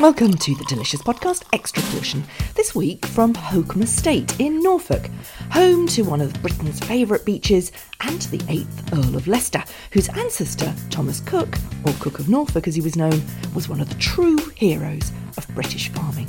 Welcome 0.00 0.34
to 0.34 0.54
the 0.56 0.64
delicious 0.64 1.00
podcast 1.00 1.44
Extra 1.52 1.80
Portion. 1.84 2.24
This 2.56 2.74
week 2.74 3.06
from 3.06 3.32
Holkham 3.32 3.82
Estate 3.84 4.38
in 4.40 4.60
Norfolk, 4.60 5.08
home 5.52 5.86
to 5.88 6.02
one 6.02 6.20
of 6.20 6.34
Britain's 6.42 6.80
favourite 6.80 7.24
beaches 7.24 7.70
and 8.00 8.20
the 8.22 8.38
8th 8.38 8.92
Earl 8.92 9.16
of 9.16 9.28
Leicester, 9.28 9.62
whose 9.92 10.08
ancestor, 10.08 10.74
Thomas 10.90 11.20
Cook, 11.20 11.56
or 11.86 11.92
Cook 12.00 12.18
of 12.18 12.28
Norfolk 12.28 12.66
as 12.66 12.74
he 12.74 12.80
was 12.80 12.96
known, 12.96 13.22
was 13.54 13.68
one 13.68 13.80
of 13.80 13.88
the 13.88 13.94
true 13.94 14.36
heroes 14.56 15.12
of 15.38 15.46
British 15.54 15.88
farming. 15.90 16.28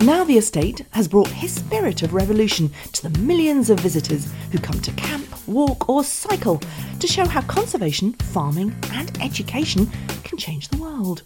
Now 0.00 0.24
the 0.24 0.38
estate 0.38 0.86
has 0.90 1.06
brought 1.06 1.28
his 1.28 1.54
spirit 1.54 2.02
of 2.02 2.14
revolution 2.14 2.70
to 2.92 3.08
the 3.08 3.18
millions 3.18 3.68
of 3.68 3.80
visitors 3.80 4.32
who 4.50 4.58
come 4.58 4.80
to 4.80 4.92
camp, 4.92 5.26
walk, 5.46 5.90
or 5.90 6.04
cycle 6.04 6.60
to 7.00 7.06
show 7.06 7.26
how 7.26 7.42
conservation, 7.42 8.14
farming, 8.14 8.74
and 8.92 9.16
education 9.22 9.90
can 10.24 10.38
change 10.38 10.68
the 10.68 10.78
world. 10.78 11.22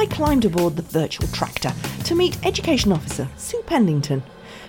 I 0.00 0.06
climbed 0.06 0.46
aboard 0.46 0.76
the 0.76 0.82
virtual 0.82 1.28
tractor 1.28 1.74
to 2.04 2.14
meet 2.14 2.42
Education 2.46 2.90
Officer 2.90 3.28
Sue 3.36 3.62
Pendington, 3.66 4.22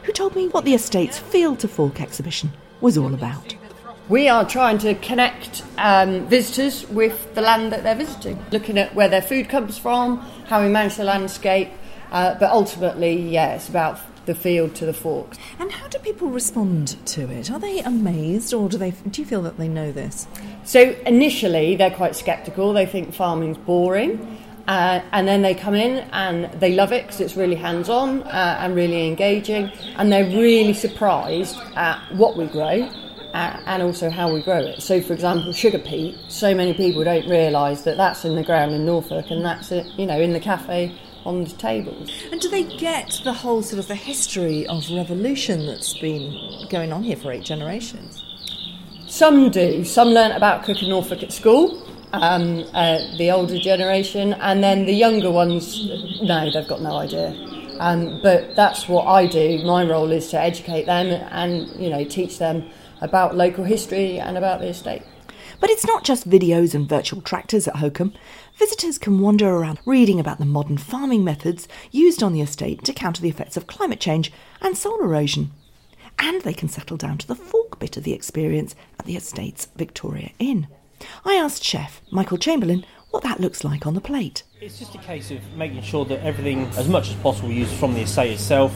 who 0.03 0.11
told 0.11 0.35
me 0.35 0.49
what 0.49 0.65
the 0.65 0.73
estate's 0.73 1.19
Field 1.19 1.59
to 1.59 1.69
Fork 1.69 2.01
exhibition 2.01 2.51
was 2.81 2.97
all 2.97 3.13
about. 3.13 3.55
We 4.09 4.27
are 4.27 4.45
trying 4.45 4.77
to 4.79 4.93
connect 4.95 5.63
um, 5.77 6.27
visitors 6.27 6.85
with 6.89 7.33
the 7.33 7.39
land 7.39 7.71
that 7.71 7.83
they're 7.83 7.95
visiting, 7.95 8.43
looking 8.51 8.77
at 8.77 8.93
where 8.93 9.07
their 9.07 9.21
food 9.21 9.47
comes 9.47 9.77
from, 9.77 10.17
how 10.47 10.61
we 10.61 10.67
manage 10.67 10.97
the 10.97 11.05
landscape, 11.05 11.69
uh, 12.11 12.35
but 12.37 12.51
ultimately, 12.51 13.15
yeah, 13.29 13.53
it's 13.53 13.69
about 13.69 14.01
the 14.25 14.35
field 14.35 14.75
to 14.75 14.85
the 14.85 14.93
forks. 14.93 15.37
And 15.59 15.71
how 15.71 15.87
do 15.87 15.97
people 15.99 16.27
respond 16.27 16.97
to 17.07 17.31
it? 17.31 17.49
Are 17.49 17.57
they 17.57 17.79
amazed, 17.79 18.53
or 18.53 18.67
do 18.67 18.77
they? 18.77 18.91
Do 18.91 19.21
you 19.21 19.25
feel 19.25 19.43
that 19.43 19.57
they 19.57 19.69
know 19.69 19.93
this? 19.93 20.27
So 20.65 20.93
initially, 21.05 21.77
they're 21.77 21.89
quite 21.89 22.17
sceptical. 22.17 22.73
They 22.73 22.85
think 22.85 23.13
farming's 23.13 23.57
boring. 23.57 24.43
Uh, 24.71 25.03
and 25.11 25.27
then 25.27 25.41
they 25.41 25.53
come 25.53 25.75
in 25.75 25.97
and 26.13 26.45
they 26.61 26.73
love 26.73 26.93
it 26.93 27.05
because 27.05 27.19
it's 27.19 27.35
really 27.35 27.55
hands 27.55 27.89
on 27.89 28.23
uh, 28.23 28.57
and 28.61 28.73
really 28.73 29.05
engaging. 29.05 29.69
And 29.97 30.09
they're 30.09 30.23
really 30.23 30.73
surprised 30.73 31.57
at 31.75 31.99
what 32.15 32.37
we 32.37 32.45
grow 32.45 32.83
uh, 33.33 33.59
and 33.65 33.83
also 33.83 34.09
how 34.09 34.33
we 34.33 34.41
grow 34.41 34.59
it. 34.59 34.81
So, 34.81 35.01
for 35.01 35.11
example, 35.11 35.51
sugar 35.51 35.77
beet, 35.77 36.17
so 36.29 36.55
many 36.55 36.73
people 36.73 37.03
don't 37.03 37.27
realise 37.27 37.81
that 37.81 37.97
that's 37.97 38.23
in 38.23 38.37
the 38.37 38.43
ground 38.43 38.71
in 38.71 38.85
Norfolk 38.85 39.29
and 39.29 39.43
that's, 39.43 39.73
it, 39.73 39.87
you 39.97 40.05
know, 40.05 40.21
in 40.21 40.31
the 40.31 40.39
cafe 40.39 40.97
on 41.25 41.43
the 41.43 41.49
tables. 41.49 42.09
And 42.31 42.39
do 42.39 42.47
they 42.47 42.63
get 42.63 43.19
the 43.25 43.33
whole 43.33 43.61
sort 43.63 43.79
of 43.79 43.89
the 43.89 43.95
history 43.95 44.65
of 44.67 44.89
revolution 44.89 45.65
that's 45.65 45.99
been 45.99 46.33
going 46.69 46.93
on 46.93 47.03
here 47.03 47.17
for 47.17 47.33
eight 47.33 47.43
generations? 47.43 48.23
Some 49.07 49.49
do. 49.49 49.83
Some 49.83 50.11
learn 50.11 50.31
about 50.31 50.63
Cook 50.63 50.81
of 50.81 50.87
Norfolk 50.87 51.23
at 51.23 51.33
school. 51.33 51.90
Um, 52.13 52.65
uh, 52.73 52.99
the 53.17 53.31
older 53.31 53.57
generation, 53.57 54.33
and 54.33 54.63
then 54.63 54.85
the 54.85 54.93
younger 54.93 55.31
ones, 55.31 55.89
no, 56.21 56.51
they've 56.51 56.67
got 56.67 56.81
no 56.81 56.97
idea. 56.97 57.29
Um, 57.79 58.19
but 58.21 58.55
that's 58.55 58.87
what 58.87 59.07
I 59.07 59.25
do. 59.27 59.63
My 59.63 59.83
role 59.83 60.11
is 60.11 60.29
to 60.29 60.39
educate 60.39 60.85
them 60.85 61.07
and 61.07 61.67
you 61.81 61.89
know 61.89 62.03
teach 62.03 62.37
them 62.37 62.69
about 63.01 63.35
local 63.35 63.63
history 63.63 64.19
and 64.19 64.37
about 64.37 64.59
the 64.59 64.67
estate. 64.67 65.03
But 65.59 65.69
it's 65.69 65.85
not 65.85 66.03
just 66.03 66.29
videos 66.29 66.73
and 66.73 66.87
virtual 66.87 67.21
tractors 67.21 67.67
at 67.67 67.75
Holkham. 67.75 68.13
Visitors 68.55 68.97
can 68.97 69.19
wander 69.19 69.49
around 69.49 69.79
reading 69.85 70.19
about 70.19 70.39
the 70.39 70.45
modern 70.45 70.77
farming 70.77 71.23
methods 71.23 71.67
used 71.91 72.21
on 72.21 72.33
the 72.33 72.41
estate 72.41 72.83
to 72.83 72.93
counter 72.93 73.21
the 73.21 73.29
effects 73.29 73.57
of 73.57 73.67
climate 73.67 73.99
change 73.99 74.31
and 74.61 74.77
soil 74.77 75.01
erosion. 75.01 75.51
And 76.19 76.41
they 76.41 76.53
can 76.53 76.69
settle 76.69 76.97
down 76.97 77.17
to 77.19 77.27
the 77.27 77.35
fork 77.35 77.79
bit 77.79 77.97
of 77.97 78.03
the 78.03 78.13
experience 78.13 78.75
at 78.99 79.05
the 79.05 79.15
estate's 79.15 79.67
Victoria 79.75 80.31
Inn. 80.39 80.67
I 81.25 81.35
asked 81.35 81.63
chef 81.63 82.01
Michael 82.11 82.37
Chamberlain 82.37 82.85
what 83.09 83.23
that 83.23 83.39
looks 83.39 83.63
like 83.63 83.85
on 83.85 83.93
the 83.93 84.01
plate. 84.01 84.43
It's 84.61 84.79
just 84.79 84.95
a 84.95 84.99
case 84.99 85.31
of 85.31 85.39
making 85.55 85.81
sure 85.81 86.05
that 86.05 86.21
everything, 86.23 86.67
as 86.77 86.87
much 86.87 87.09
as 87.09 87.15
possible, 87.15 87.51
used 87.51 87.73
from 87.73 87.93
the 87.93 88.01
assay 88.01 88.33
itself 88.33 88.73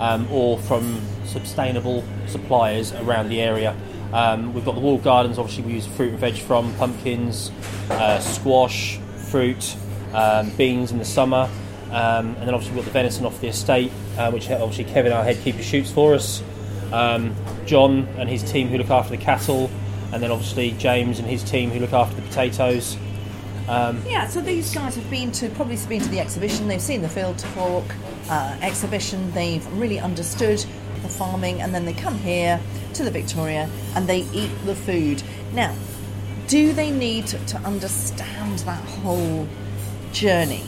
um, 0.00 0.26
or 0.30 0.58
from 0.58 1.00
sustainable 1.26 2.04
suppliers 2.26 2.92
around 2.92 3.28
the 3.28 3.40
area. 3.40 3.76
Um, 4.12 4.54
we've 4.54 4.64
got 4.64 4.74
the 4.74 4.80
wall 4.80 4.98
gardens, 4.98 5.38
obviously, 5.38 5.64
we 5.64 5.72
use 5.74 5.86
fruit 5.86 6.10
and 6.10 6.18
veg 6.18 6.34
from 6.34 6.72
pumpkins, 6.74 7.50
uh, 7.90 8.20
squash, 8.20 8.98
fruit, 9.30 9.76
um, 10.12 10.50
beans 10.50 10.92
in 10.92 10.98
the 10.98 11.04
summer. 11.04 11.50
Um, 11.90 12.34
and 12.36 12.48
then 12.48 12.54
obviously 12.54 12.74
we've 12.74 12.84
got 12.84 12.92
the 12.92 12.98
venison 12.98 13.26
off 13.26 13.40
the 13.40 13.48
estate, 13.48 13.90
uh, 14.16 14.30
which 14.30 14.50
obviously 14.50 14.84
Kevin, 14.84 15.12
our 15.12 15.24
head 15.24 15.38
keeper, 15.38 15.62
shoots 15.62 15.90
for 15.90 16.14
us. 16.14 16.42
Um, 16.92 17.34
John 17.66 18.06
and 18.18 18.28
his 18.28 18.42
team 18.48 18.68
who 18.68 18.78
look 18.78 18.90
after 18.90 19.16
the 19.16 19.22
cattle, 19.22 19.70
and 20.14 20.22
then 20.22 20.30
obviously 20.30 20.70
James 20.72 21.18
and 21.18 21.28
his 21.28 21.42
team 21.42 21.70
who 21.70 21.80
look 21.80 21.92
after 21.92 22.14
the 22.14 22.22
potatoes. 22.22 22.96
Um, 23.68 24.00
Yeah, 24.06 24.28
so 24.28 24.40
these 24.40 24.72
guys 24.72 24.94
have 24.94 25.10
been 25.10 25.32
to 25.32 25.48
probably 25.50 25.76
been 25.88 26.00
to 26.02 26.08
the 26.08 26.20
exhibition. 26.20 26.68
They've 26.68 26.80
seen 26.80 27.02
the 27.02 27.08
Field 27.08 27.36
to 27.38 27.46
Fork 27.48 27.84
uh, 28.30 28.56
exhibition. 28.62 29.32
They've 29.32 29.66
really 29.72 29.98
understood 29.98 30.64
the 31.02 31.08
farming, 31.08 31.60
and 31.60 31.74
then 31.74 31.84
they 31.84 31.94
come 31.94 32.16
here 32.18 32.60
to 32.94 33.02
the 33.02 33.10
Victoria 33.10 33.68
and 33.96 34.06
they 34.06 34.20
eat 34.32 34.52
the 34.64 34.76
food. 34.76 35.20
Now, 35.52 35.74
do 36.46 36.72
they 36.72 36.92
need 36.92 37.26
to, 37.28 37.58
understand 37.64 38.60
that 38.60 38.82
whole 38.84 39.48
journey 40.12 40.62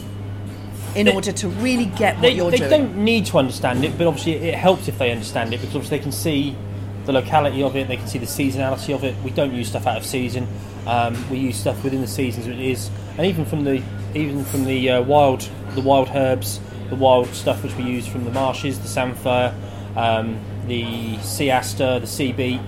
in 0.97 1.09
order 1.09 1.31
to 1.31 1.49
really 1.49 1.85
get 1.85 2.15
what 2.15 2.23
they, 2.23 2.31
you're 2.33 2.51
they 2.51 2.57
doing? 2.57 2.71
They 2.71 2.77
don't 2.79 2.97
need 2.97 3.27
to 3.27 3.39
understand 3.39 3.85
it, 3.85 3.97
but 3.97 4.09
obviously 4.09 4.35
it 4.35 4.55
helps 4.55 4.89
if 4.89 4.99
they 4.99 5.13
understand 5.13 5.55
it 5.55 5.61
because 5.61 5.77
obviously 5.77 5.99
they 5.99 6.03
can 6.03 6.13
see 6.13 6.57
the 7.07 7.13
locality 7.13 7.63
of 7.63 7.77
it, 7.77 7.89
they 7.89 7.97
can 7.97 8.07
see 8.07 8.19
the 8.19 8.27
seasonality 8.27 8.95
of 8.95 9.05
it. 9.05 9.17
We 9.23 9.31
don't 9.31 9.55
use 9.55 9.69
stuff 9.69 9.87
out 9.87 9.97
of 9.97 10.05
season. 10.05 10.47
Um, 10.87 11.17
we 11.31 11.39
use 11.39 11.57
stuff 11.57 11.83
within 11.83 12.01
the 12.01 12.07
seasons. 12.07 12.47
It 12.47 12.59
is, 12.59 12.91
and 13.17 13.27
even 13.27 13.45
from 13.45 13.65
the 13.65 13.83
even 14.15 14.45
from 14.45 14.65
the 14.65 14.91
uh, 14.91 15.03
wild 15.03 15.49
the 15.75 15.81
wild 15.81 16.09
herbs, 16.15 16.61
the 16.91 16.97
wild 16.97 17.29
stuff 17.29 17.63
which 17.63 17.75
we 17.77 17.85
use 17.85 18.07
from 18.07 18.25
the 18.25 18.31
marshes, 18.31 18.79
the 18.79 18.89
samphire, 18.89 19.55
um, 19.97 20.39
the 20.67 21.19
sea 21.19 21.51
aster, 21.51 21.99
the 22.01 22.07
sea 22.07 22.33
beet. 22.33 22.61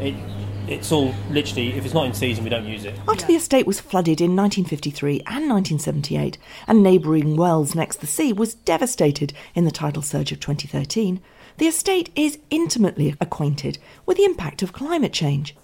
It, 0.00 0.14
it's 0.68 0.92
all 0.92 1.12
literally 1.30 1.72
if 1.72 1.84
it's 1.84 1.94
not 1.94 2.06
in 2.06 2.14
season, 2.14 2.44
we 2.44 2.50
don't 2.50 2.66
use 2.66 2.84
it. 2.84 2.94
After 3.08 3.26
the 3.26 3.34
estate 3.34 3.66
was 3.66 3.80
flooded 3.80 4.20
in 4.20 4.36
1953 4.36 5.20
and 5.26 5.50
1978, 5.50 6.38
and 6.68 6.82
neighbouring 6.82 7.36
Wells 7.36 7.74
next 7.74 7.96
the 7.96 8.06
sea 8.06 8.32
was 8.32 8.54
devastated 8.54 9.32
in 9.54 9.64
the 9.64 9.72
tidal 9.72 10.02
surge 10.02 10.30
of 10.30 10.38
2013, 10.38 11.20
the 11.60 11.68
estate 11.68 12.10
is 12.16 12.38
intimately 12.48 13.14
acquainted 13.20 13.76
with 14.06 14.16
the 14.16 14.24
impact 14.24 14.62
of 14.62 14.72
climate 14.72 15.12
change. 15.12 15.54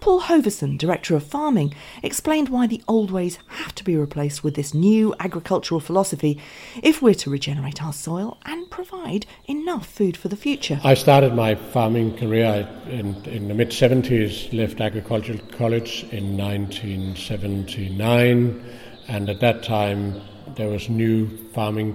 Paul 0.00 0.22
Hoverson, 0.22 0.76
Director 0.76 1.14
of 1.14 1.22
Farming, 1.22 1.72
explained 2.02 2.48
why 2.48 2.66
the 2.66 2.82
old 2.88 3.12
ways 3.12 3.38
have 3.46 3.72
to 3.76 3.84
be 3.84 3.96
replaced 3.96 4.42
with 4.42 4.56
this 4.56 4.74
new 4.74 5.14
agricultural 5.20 5.78
philosophy 5.78 6.40
if 6.82 7.00
we're 7.00 7.14
to 7.14 7.30
regenerate 7.30 7.80
our 7.80 7.92
soil 7.92 8.36
and 8.46 8.68
provide 8.68 9.26
enough 9.46 9.86
food 9.86 10.16
for 10.16 10.26
the 10.26 10.34
future. 10.34 10.80
I 10.82 10.94
started 10.94 11.34
my 11.34 11.54
farming 11.54 12.16
career 12.16 12.68
in, 12.88 13.14
in 13.26 13.46
the 13.46 13.54
mid 13.54 13.70
70s, 13.70 14.52
left 14.52 14.80
agricultural 14.80 15.38
college 15.56 16.02
in 16.10 16.36
1979, 16.36 18.64
and 19.06 19.30
at 19.30 19.38
that 19.38 19.62
time 19.62 20.20
there 20.56 20.68
was 20.68 20.88
new 20.88 21.28
farming 21.52 21.94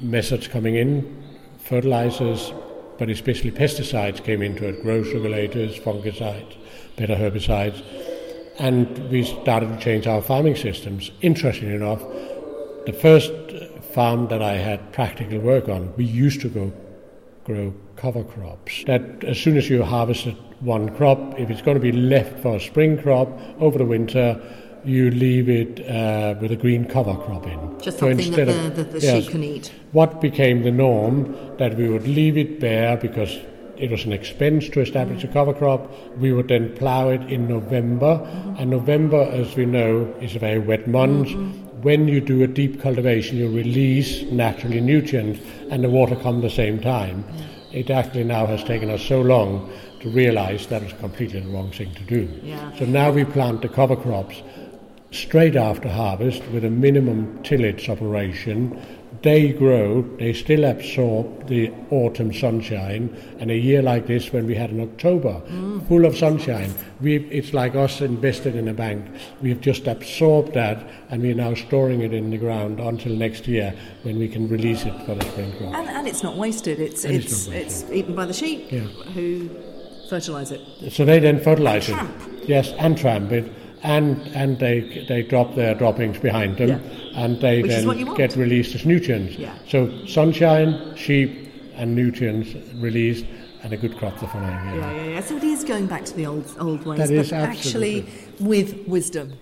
methods 0.00 0.48
coming 0.48 0.74
in, 0.74 1.25
fertilizers, 1.68 2.52
but 2.98 3.10
especially 3.10 3.50
pesticides 3.50 4.22
came 4.22 4.42
into 4.42 4.66
it, 4.68 4.82
growth 4.82 5.12
regulators, 5.12 5.78
fungicides, 5.78 6.56
better 6.96 7.14
herbicides. 7.14 7.82
and 8.58 9.10
we 9.10 9.22
started 9.22 9.68
to 9.68 9.78
change 9.84 10.06
our 10.06 10.22
farming 10.22 10.56
systems. 10.56 11.10
Interestingly 11.20 11.74
enough, 11.74 12.00
the 12.86 12.92
first 12.92 13.30
uh, 13.30 13.80
farm 13.82 14.28
that 14.28 14.42
I 14.42 14.54
had 14.54 14.92
practical 14.92 15.38
work 15.40 15.68
on, 15.68 15.94
we 15.96 16.04
used 16.04 16.40
to 16.42 16.48
go 16.48 16.72
grow 17.44 17.74
cover 17.96 18.24
crops. 18.24 18.84
That 18.84 19.24
as 19.24 19.38
soon 19.38 19.56
as 19.56 19.68
you 19.68 19.82
harvested 19.82 20.36
one 20.60 20.94
crop, 20.96 21.38
if 21.38 21.50
it's 21.50 21.62
going 21.62 21.76
to 21.76 21.80
be 21.80 21.92
left 21.92 22.40
for 22.40 22.56
a 22.56 22.60
spring 22.60 23.00
crop 23.00 23.28
over 23.60 23.78
the 23.78 23.84
winter, 23.84 24.40
you 24.86 25.10
leave 25.10 25.48
it 25.48 25.80
uh, 25.88 26.38
with 26.40 26.52
a 26.52 26.56
green 26.56 26.84
cover 26.84 27.14
crop 27.14 27.46
in. 27.46 27.80
Just 27.80 27.98
so 27.98 28.08
something 28.08 28.32
that 28.32 28.46
the, 28.46 28.66
of, 28.66 28.76
the, 28.76 28.84
the 28.84 29.00
yes, 29.00 29.24
sheep 29.24 29.32
can 29.32 29.44
eat. 29.44 29.72
What 29.92 30.20
became 30.20 30.62
the 30.62 30.70
norm 30.70 31.34
that 31.58 31.76
we 31.76 31.88
would 31.88 32.06
leave 32.06 32.36
it 32.36 32.60
bare 32.60 32.96
because 32.96 33.36
it 33.78 33.90
was 33.90 34.04
an 34.04 34.12
expense 34.12 34.68
to 34.70 34.80
establish 34.80 35.22
mm. 35.22 35.30
a 35.30 35.32
cover 35.32 35.52
crop. 35.52 35.90
We 36.18 36.32
would 36.32 36.48
then 36.48 36.74
plough 36.76 37.10
it 37.10 37.22
in 37.22 37.48
November, 37.48 38.18
mm-hmm. 38.18 38.56
and 38.58 38.70
November, 38.70 39.22
as 39.32 39.54
we 39.54 39.66
know, 39.66 40.14
is 40.20 40.34
a 40.34 40.38
very 40.38 40.58
wet 40.58 40.88
month. 40.88 41.28
Mm-hmm. 41.28 41.82
When 41.82 42.08
you 42.08 42.20
do 42.20 42.42
a 42.42 42.46
deep 42.46 42.80
cultivation, 42.80 43.36
you 43.36 43.48
release 43.48 44.22
naturally 44.22 44.80
nutrients, 44.80 45.40
and 45.70 45.84
the 45.84 45.90
water 45.90 46.16
come 46.16 46.36
at 46.36 46.42
the 46.42 46.50
same 46.50 46.80
time. 46.80 47.24
Yeah. 47.36 47.80
It 47.80 47.90
actually 47.90 48.24
now 48.24 48.46
has 48.46 48.64
taken 48.64 48.88
us 48.88 49.02
so 49.02 49.20
long 49.20 49.70
to 50.00 50.08
realise 50.08 50.66
that 50.66 50.82
was 50.82 50.92
completely 50.94 51.40
the 51.40 51.50
wrong 51.50 51.70
thing 51.70 51.92
to 51.94 52.02
do. 52.04 52.28
Yeah. 52.42 52.74
So 52.78 52.86
now 52.86 53.10
we 53.10 53.24
plant 53.24 53.62
the 53.62 53.68
cover 53.68 53.96
crops 53.96 54.42
straight 55.16 55.56
after 55.56 55.88
harvest 55.88 56.42
with 56.52 56.64
a 56.64 56.70
minimum 56.70 57.42
tillage 57.42 57.88
operation 57.88 58.80
they 59.22 59.52
grow, 59.52 60.02
they 60.18 60.32
still 60.32 60.64
absorb 60.64 61.48
the 61.48 61.72
autumn 61.90 62.32
sunshine, 62.32 63.14
and 63.40 63.50
a 63.50 63.56
year 63.56 63.82
like 63.82 64.06
this, 64.06 64.32
when 64.32 64.46
we 64.46 64.54
had 64.54 64.70
an 64.70 64.80
October 64.80 65.42
mm. 65.48 65.86
full 65.88 66.04
of 66.04 66.16
sunshine, 66.16 66.72
we, 67.00 67.16
it's 67.30 67.52
like 67.52 67.74
us 67.74 68.00
invested 68.00 68.54
in 68.54 68.68
a 68.68 68.74
bank. 68.74 69.04
We 69.42 69.48
have 69.50 69.60
just 69.60 69.86
absorbed 69.86 70.54
that, 70.54 70.78
and 71.10 71.22
we're 71.22 71.34
now 71.34 71.54
storing 71.54 72.02
it 72.02 72.12
in 72.12 72.30
the 72.30 72.38
ground 72.38 72.78
until 72.78 73.14
next 73.14 73.48
year 73.48 73.74
when 74.02 74.18
we 74.18 74.28
can 74.28 74.48
release 74.48 74.84
it 74.84 74.94
for 75.04 75.14
the 75.14 75.24
spring 75.24 75.52
crop. 75.58 75.74
And, 75.74 75.88
and 75.88 76.06
it's 76.06 76.22
not 76.22 76.36
wasted. 76.36 76.78
It's 76.78 77.04
it's 77.04 77.46
it's, 77.48 77.82
it's, 77.82 77.90
eaten 77.90 78.14
by 78.14 78.26
the 78.26 78.34
sheep 78.34 78.70
yeah. 78.70 78.80
who 78.80 79.48
fertilise 80.08 80.50
it. 80.52 80.92
So 80.92 81.04
they 81.04 81.18
then 81.18 81.40
fertilise 81.40 81.88
it. 81.88 81.96
Yes, 82.46 82.72
and 82.78 82.96
tramp 82.96 83.32
it 83.32 83.50
and 83.86 84.18
and 84.34 84.58
they 84.58 85.04
they 85.08 85.22
drop 85.22 85.54
their 85.54 85.74
droppings 85.74 86.18
behind 86.18 86.56
them, 86.56 86.68
yeah. 86.68 87.24
and 87.24 87.40
they 87.40 87.62
Which 87.62 87.70
then 87.70 88.14
get 88.14 88.36
released 88.36 88.74
as 88.74 88.84
nutrients. 88.84 89.36
Yeah. 89.38 89.54
So 89.68 90.06
sunshine, 90.06 90.96
sheep, 90.96 91.48
and 91.74 91.94
nutrients 91.94 92.50
released, 92.74 93.24
and 93.62 93.72
a 93.72 93.76
good 93.76 93.96
crop 93.96 94.18
the 94.18 94.26
following 94.26 94.52
year. 94.66 94.80
Yeah, 94.80 94.92
yeah, 94.92 95.04
yeah. 95.04 95.20
So 95.20 95.36
it 95.36 95.44
is 95.44 95.62
going 95.62 95.86
back 95.86 96.04
to 96.06 96.14
the 96.14 96.26
old 96.26 96.52
old 96.58 96.84
ways, 96.84 97.08
that 97.08 97.14
but 97.14 97.32
actually 97.32 98.06
with 98.40 98.76
wisdom. 98.88 99.34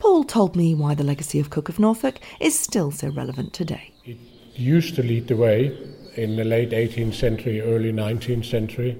Paul 0.00 0.24
told 0.24 0.56
me 0.56 0.74
why 0.74 0.94
the 0.94 1.04
legacy 1.04 1.38
of 1.38 1.50
Cook 1.50 1.68
of 1.68 1.78
Norfolk 1.78 2.18
is 2.40 2.58
still 2.58 2.90
so 2.90 3.08
relevant 3.08 3.52
today. 3.52 3.92
It 4.04 4.18
used 4.54 4.96
to 4.96 5.02
lead 5.02 5.28
the 5.28 5.36
way 5.36 5.78
in 6.16 6.36
the 6.36 6.44
late 6.44 6.70
18th 6.70 7.14
century, 7.14 7.60
early 7.60 7.92
19th 7.92 8.44
century, 8.44 8.92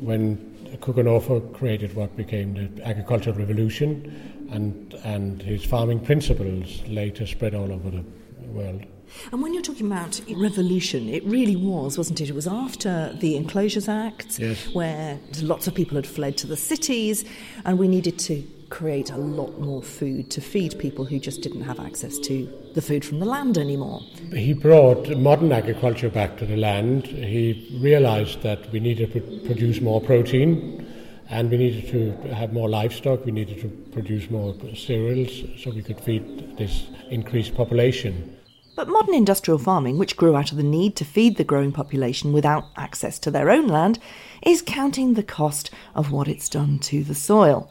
when 0.00 0.49
Norfolk 1.02 1.54
created 1.54 1.94
what 1.94 2.16
became 2.16 2.54
the 2.54 2.86
agricultural 2.86 3.36
revolution, 3.36 4.48
and 4.50 4.94
and 5.04 5.42
his 5.42 5.64
farming 5.64 6.00
principles 6.00 6.82
later 6.86 7.26
spread 7.26 7.54
all 7.54 7.72
over 7.72 7.90
the 7.90 8.04
world. 8.48 8.84
And 9.32 9.42
when 9.42 9.52
you're 9.52 9.62
talking 9.62 9.86
about 9.86 10.20
revolution, 10.36 11.08
it 11.08 11.24
really 11.24 11.56
was, 11.56 11.98
wasn't 11.98 12.20
it? 12.20 12.30
It 12.30 12.34
was 12.34 12.46
after 12.46 13.12
the 13.18 13.36
Enclosures 13.36 13.88
Act, 13.88 14.38
yes. 14.38 14.72
where 14.72 15.18
lots 15.42 15.66
of 15.66 15.74
people 15.74 15.96
had 15.96 16.06
fled 16.06 16.36
to 16.38 16.46
the 16.46 16.56
cities, 16.56 17.24
and 17.64 17.78
we 17.78 17.88
needed 17.88 18.18
to 18.20 18.44
create 18.70 19.10
a 19.10 19.16
lot 19.16 19.60
more 19.60 19.82
food 19.82 20.30
to 20.30 20.40
feed 20.40 20.78
people 20.78 21.04
who 21.04 21.18
just 21.18 21.42
didn't 21.42 21.62
have 21.62 21.80
access 21.80 22.18
to 22.18 22.48
the 22.74 22.80
food 22.80 23.04
from 23.04 23.18
the 23.18 23.26
land 23.26 23.58
anymore. 23.58 24.00
He 24.32 24.54
brought 24.54 25.08
modern 25.16 25.52
agriculture 25.52 26.08
back 26.08 26.36
to 26.38 26.46
the 26.46 26.56
land. 26.56 27.06
He 27.06 27.78
realized 27.82 28.42
that 28.42 28.70
we 28.72 28.80
needed 28.80 29.12
to 29.12 29.20
produce 29.44 29.80
more 29.80 30.00
protein 30.00 30.86
and 31.28 31.50
we 31.50 31.56
needed 31.56 31.88
to 31.88 32.34
have 32.34 32.52
more 32.52 32.68
livestock, 32.68 33.24
we 33.24 33.32
needed 33.32 33.60
to 33.60 33.68
produce 33.92 34.30
more 34.30 34.54
cereals 34.74 35.30
so 35.62 35.70
we 35.70 35.82
could 35.82 36.00
feed 36.00 36.56
this 36.56 36.88
increased 37.10 37.54
population. 37.54 38.36
But 38.74 38.88
modern 38.88 39.14
industrial 39.14 39.58
farming, 39.58 39.98
which 39.98 40.16
grew 40.16 40.36
out 40.36 40.50
of 40.50 40.56
the 40.56 40.64
need 40.64 40.96
to 40.96 41.04
feed 41.04 41.36
the 41.36 41.44
growing 41.44 41.70
population 41.70 42.32
without 42.32 42.64
access 42.76 43.18
to 43.20 43.30
their 43.30 43.50
own 43.50 43.68
land, 43.68 43.98
is 44.42 44.62
counting 44.62 45.14
the 45.14 45.22
cost 45.22 45.70
of 45.94 46.10
what 46.10 46.28
it's 46.28 46.48
done 46.48 46.78
to 46.80 47.04
the 47.04 47.14
soil. 47.14 47.70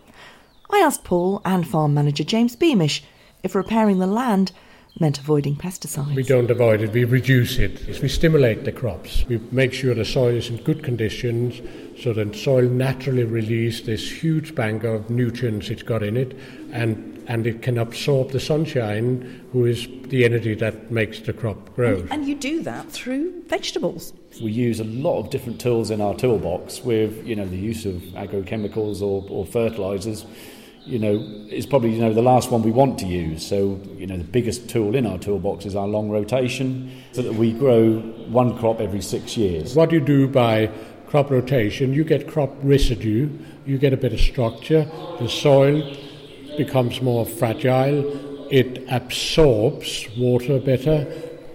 I 0.72 0.80
asked 0.80 1.04
Paul 1.04 1.42
and 1.44 1.68
farm 1.68 1.94
manager 1.94 2.24
James 2.24 2.56
Beamish 2.56 3.04
if 3.44 3.56
repairing 3.56 4.00
the 4.00 4.08
land 4.08 4.52
meant 5.00 5.20
avoiding 5.20 5.56
pesticides. 5.56 6.16
We 6.16 6.24
don't 6.24 6.52
avoid 6.52 6.82
it, 6.82 6.92
we 6.92 7.06
reduce 7.06 7.58
it. 7.58 8.02
We 8.02 8.10
stimulate 8.10 8.66
the 8.66 8.72
crops. 8.72 9.26
We 9.28 9.38
make 9.52 9.74
sure 9.74 9.94
the 9.96 10.06
soil 10.06 10.36
is 10.36 10.50
in 10.50 10.58
good 10.58 10.84
conditions 10.84 11.62
so 12.02 12.14
that 12.14 12.36
soil 12.36 12.64
naturally 12.64 13.24
releases 13.24 13.86
this 13.86 14.24
huge 14.24 14.56
bank 14.56 14.84
of 14.84 15.10
nutrients 15.10 15.70
it's 15.70 15.84
got 15.84 16.04
in 16.04 16.18
it 16.18 16.38
and, 16.72 17.24
and 17.28 17.48
it 17.48 17.62
can 17.62 17.78
absorb 17.78 18.32
the 18.32 18.40
sunshine, 18.40 19.46
who 19.52 19.66
is 19.66 19.88
the 20.08 20.26
energy 20.26 20.56
that 20.56 20.92
makes 20.92 21.20
the 21.20 21.34
crop 21.34 21.74
grow. 21.76 22.00
And, 22.00 22.12
and 22.12 22.28
you 22.28 22.36
do 22.36 22.62
that 22.64 22.92
through 22.92 23.44
vegetables. 23.44 24.14
We 24.42 24.52
use 24.52 24.80
a 24.80 24.86
lot 24.86 25.20
of 25.20 25.30
different 25.30 25.60
tools 25.60 25.92
in 25.92 26.02
our 26.02 26.16
toolbox 26.16 26.84
with 26.84 27.26
you 27.26 27.36
know 27.36 27.46
the 27.46 27.58
use 27.58 27.86
of 27.86 27.96
agrochemicals 28.14 29.02
or, 29.02 29.26
or 29.30 29.46
fertilizers 29.46 30.26
you 30.90 31.00
know, 31.00 31.24
is 31.50 31.66
probably 31.66 31.92
you 31.92 32.02
know 32.02 32.14
the 32.14 32.22
last 32.22 32.52
one 32.52 32.64
we 32.64 32.72
want 32.72 32.98
to 33.00 33.06
use. 33.06 33.46
So 33.46 33.80
you 33.96 34.08
know, 34.08 34.18
the 34.18 34.24
biggest 34.24 34.70
tool 34.70 34.96
in 34.96 35.06
our 35.06 35.18
toolbox 35.18 35.66
is 35.66 35.76
our 35.76 35.88
long 35.88 36.10
rotation, 36.10 36.92
so 37.12 37.22
that 37.22 37.34
we 37.34 37.54
grow 37.54 38.00
one 38.30 38.58
crop 38.58 38.82
every 38.82 39.02
six 39.02 39.38
years. 39.38 39.76
What 39.76 39.92
you 39.92 40.00
do 40.00 40.28
by 40.28 40.72
crop 41.08 41.30
rotation, 41.32 41.94
you 41.94 42.04
get 42.04 42.28
crop 42.28 42.52
residue, 42.62 43.30
you 43.66 43.78
get 43.78 43.94
a 43.94 44.14
of 44.14 44.20
structure. 44.20 44.90
The 45.20 45.30
soil 45.30 45.96
becomes 46.58 47.02
more 47.02 47.26
fragile. 47.26 48.48
It 48.52 48.84
absorbs 48.90 50.08
water 50.18 50.60
better. 50.60 51.06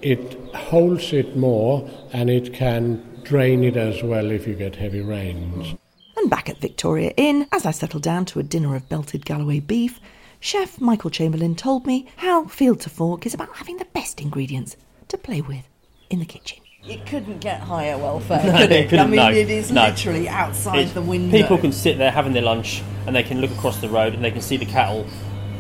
It 0.00 0.34
holds 0.54 1.12
it 1.12 1.36
more, 1.36 1.88
and 2.12 2.31
it 2.31 2.54
can 2.54 3.02
drain 3.25 3.64
it 3.64 3.76
as 3.76 4.02
well 4.02 4.31
if 4.31 4.46
you 4.46 4.54
get 4.54 4.76
heavy 4.76 5.00
rains. 5.00 5.76
And 6.25 6.31
back 6.31 6.49
at 6.49 6.56
Victoria 6.56 7.12
Inn, 7.19 7.47
as 7.53 7.67
I 7.67 7.71
settled 7.71 8.03
down 8.03 8.25
to 8.25 8.38
a 8.38 8.43
dinner 8.43 8.75
of 8.75 8.88
belted 8.88 9.26
Galloway 9.26 9.61
beef, 9.61 10.00
Chef 10.41 10.81
Michael 10.81 11.11
Chamberlain 11.11 11.55
told 11.55 11.87
me 11.87 12.09
how 12.17 12.47
Field 12.47 12.81
to 12.81 12.88
Fork 12.88 13.26
is 13.26 13.35
about 13.35 13.55
having 13.55 13.76
the 13.76 13.85
best 13.85 14.23
ingredients 14.23 14.79
to 15.08 15.19
play 15.19 15.43
with 15.43 15.69
in 16.08 16.20
the 16.20 16.25
kitchen. 16.25 16.63
It 16.89 17.05
couldn't 17.05 17.41
get 17.41 17.60
higher 17.60 17.98
welfare, 17.98 18.43
no, 18.43 18.56
could 18.56 18.72
it? 18.72 18.94
I 18.94 19.06
mean, 19.06 19.17
no, 19.17 19.31
it 19.31 19.51
is 19.51 19.70
no. 19.70 19.84
literally 19.84 20.27
outside 20.27 20.79
it's, 20.79 20.93
the 20.93 21.03
window. 21.03 21.37
People 21.37 21.58
can 21.58 21.72
sit 21.72 21.98
there 21.98 22.10
having 22.10 22.32
their 22.32 22.41
lunch 22.41 22.82
and 23.06 23.15
they 23.15 23.22
can 23.22 23.43
look 23.43 23.51
across 23.51 23.82
the 23.82 23.91
road 23.91 24.15
and 24.15 24.25
they 24.25 24.31
can 24.31 24.41
see 24.41 24.56
the 24.56 24.65
cattle 24.65 25.06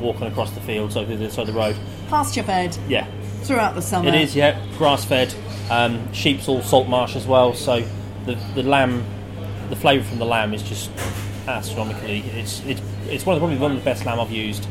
walking 0.00 0.28
across 0.28 0.50
the 0.52 0.62
fields 0.62 0.96
over 0.96 1.14
the 1.14 1.30
side 1.30 1.46
of 1.46 1.54
the 1.54 1.60
road. 1.60 1.76
Pasture 2.08 2.42
fed. 2.42 2.74
Yeah. 2.88 3.06
Throughout 3.42 3.74
the 3.74 3.82
summer. 3.82 4.08
It 4.08 4.14
is, 4.14 4.34
yeah. 4.34 4.58
Grass 4.78 5.04
fed. 5.04 5.34
Um, 5.70 6.10
sheep's 6.14 6.48
all 6.48 6.62
salt 6.62 6.88
marsh 6.88 7.16
as 7.16 7.26
well, 7.26 7.52
so 7.52 7.86
the, 8.24 8.36
the 8.54 8.62
lamb 8.62 9.04
the 9.74 9.80
flavour 9.80 10.04
from 10.04 10.18
the 10.18 10.24
lamb 10.24 10.54
is 10.54 10.62
just 10.62 10.90
astronomically. 11.48 12.20
It's 12.20 12.62
it's 12.64 12.80
it's 13.06 13.26
one 13.26 13.36
of 13.36 13.40
the, 13.40 13.46
probably 13.46 13.58
one 13.58 13.72
of 13.72 13.78
the 13.78 13.84
best 13.84 14.06
lamb 14.06 14.20
I've 14.20 14.30
used. 14.30 14.66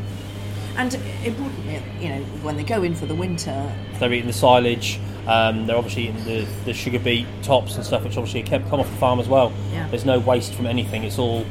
And 0.75 0.93
importantly, 1.23 1.81
you 1.99 2.09
know, 2.09 2.23
when 2.41 2.57
they 2.57 2.63
go 2.63 2.81
in 2.81 2.95
for 2.95 3.05
the 3.05 3.13
winter, 3.13 3.71
they're 3.99 4.11
eating 4.11 4.27
the 4.27 4.33
silage. 4.33 4.99
Um, 5.27 5.67
they're 5.67 5.77
obviously 5.77 6.09
eating 6.09 6.23
the, 6.25 6.47
the 6.65 6.73
sugar 6.73 6.99
beet 6.99 7.27
tops 7.43 7.75
and 7.75 7.85
stuff, 7.85 8.03
which 8.03 8.17
obviously 8.17 8.43
kept 8.43 8.69
come 8.69 8.79
off 8.79 8.89
the 8.89 8.97
farm 8.97 9.19
as 9.19 9.29
well. 9.29 9.53
Yeah. 9.71 9.87
There's 9.87 10.03
no 10.03 10.19
waste 10.19 10.53
from 10.53 10.65
anything. 10.65 11.03
It's 11.03 11.19
all 11.19 11.45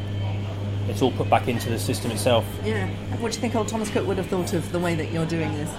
it's 0.89 1.01
all 1.01 1.13
put 1.13 1.31
back 1.31 1.47
into 1.47 1.71
the 1.71 1.79
system 1.79 2.11
itself. 2.11 2.45
Yeah. 2.65 2.89
what 3.19 3.33
do 3.33 3.37
you 3.37 3.41
think 3.41 3.55
old 3.55 3.69
Thomas 3.69 3.89
Cook 3.91 4.07
would 4.07 4.19
have 4.19 4.27
thought 4.27 4.53
of 4.53 4.73
the 4.73 4.81
way 4.81 4.95
that 4.97 5.13
you're 5.13 5.27
doing 5.27 5.53
this? 5.55 5.71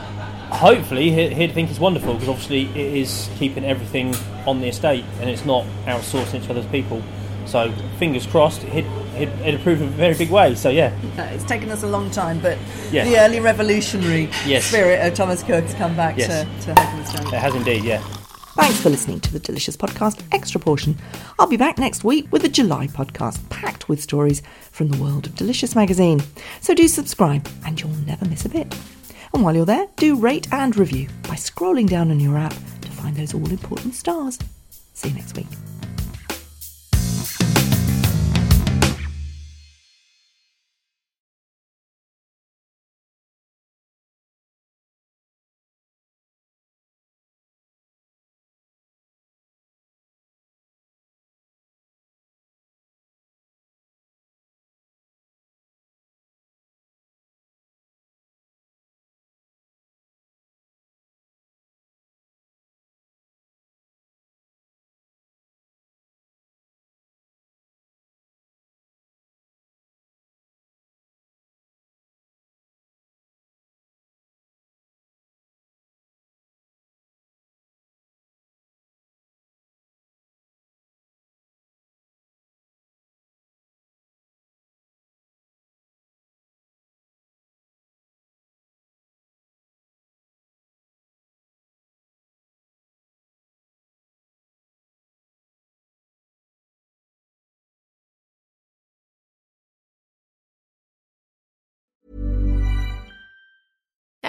Hopefully, 0.50 1.12
he'd 1.12 1.52
think 1.52 1.70
it's 1.70 1.80
wonderful 1.80 2.14
because 2.14 2.30
obviously 2.30 2.68
it 2.70 2.96
is 2.98 3.30
keeping 3.36 3.66
everything 3.66 4.16
on 4.48 4.62
the 4.62 4.68
estate 4.68 5.04
and 5.20 5.30
it's 5.30 5.46
not 5.46 5.66
outsourcing 5.86 6.36
it 6.36 6.44
to 6.44 6.52
other 6.52 6.64
people. 6.70 7.02
So 7.46 7.72
fingers 7.98 8.26
crossed, 8.26 8.64
it 8.66 8.86
it 9.16 9.30
it 9.46 9.56
approved 9.56 9.82
in 9.82 9.88
a 9.88 9.92
very 9.92 10.16
big 10.16 10.30
way. 10.30 10.56
So 10.56 10.70
yeah, 10.70 10.94
it's 11.34 11.44
taken 11.44 11.70
us 11.70 11.84
a 11.84 11.88
long 11.88 12.10
time, 12.12 12.40
but 12.40 12.58
yeah. 12.92 13.04
the 13.06 13.20
early 13.20 13.40
revolutionary 13.40 14.30
yes. 14.46 14.66
spirit 14.66 15.06
of 15.06 15.14
Thomas 15.14 15.42
Cook 15.42 15.64
has 15.64 15.74
come 15.76 15.96
back 15.96 16.18
yes. 16.18 16.28
to, 16.28 16.66
to 16.66 16.82
Holkham 16.82 17.34
It 17.34 17.38
has 17.38 17.56
indeed, 17.56 17.84
yeah. 17.84 18.02
Thanks 18.56 18.80
for 18.80 18.92
listening 18.92 19.20
to 19.22 19.34
the 19.34 19.40
Delicious 19.40 19.76
Podcast 19.76 20.24
Extra 20.32 20.62
Portion. 20.62 20.96
I'll 21.40 21.48
be 21.48 21.58
back 21.58 21.80
next 21.80 22.04
week 22.04 22.32
with 22.32 22.46
a 22.46 22.50
July 22.50 22.86
podcast 22.86 23.50
packed 23.50 23.90
with 23.90 24.00
stories 24.00 24.44
from 24.70 24.90
the 24.90 25.02
world 25.02 25.26
of 25.26 25.36
Delicious 25.36 25.76
magazine. 25.76 26.22
So 26.62 26.76
do 26.76 26.88
subscribe 26.88 27.50
and 27.66 27.82
you'll 27.82 27.90
never 28.06 28.26
miss 28.26 28.46
a 28.46 28.50
bit. 28.50 28.76
And 29.34 29.42
while 29.42 29.56
you're 29.56 29.66
there, 29.66 29.88
do 29.96 30.16
rate 30.16 30.48
and 30.54 30.78
review 30.78 31.10
by 31.24 31.34
scrolling 31.34 31.90
down 31.90 32.12
on 32.12 32.20
your 32.20 32.38
app 32.38 32.54
to 32.54 32.92
find 32.92 33.16
those 33.16 33.34
all 33.34 33.50
important 33.50 33.96
stars. 33.96 34.38
See 34.94 35.10
you 35.10 35.16
next 35.16 35.36
week. 35.36 35.48